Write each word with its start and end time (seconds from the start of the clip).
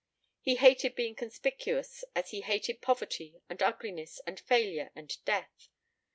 He 0.41 0.55
hated 0.55 0.95
being 0.95 1.13
conspicuous 1.13 2.03
as 2.15 2.31
he 2.31 2.41
hated 2.41 2.81
poverty 2.81 3.39
and 3.47 3.61
ugliness 3.61 4.19
and 4.25 4.39
failure 4.39 4.89
and 4.95 5.15
death. 5.25 5.69